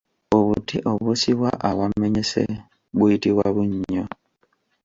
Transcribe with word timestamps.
Obuti 0.37 0.77
obusibwa 0.91 1.49
awamenyese 1.69 2.41
buyitibwa 2.97 3.45
Bunnyo. 3.55 4.03